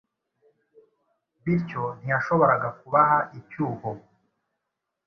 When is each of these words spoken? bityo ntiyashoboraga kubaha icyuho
bityo 1.43 1.83
ntiyashoboraga 1.99 2.69
kubaha 2.79 3.17
icyuho 3.39 3.89